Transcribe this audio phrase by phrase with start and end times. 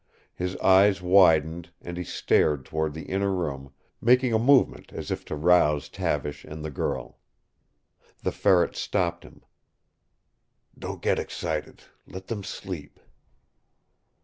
[0.33, 5.23] His eyes widened, and he stared toward the inner room, making a movement as if
[5.25, 7.19] to rouse Tavish and the girl.
[8.23, 9.43] The Ferret stopped him.
[10.75, 11.83] "Don't get excited.
[12.07, 12.99] Let them sleep."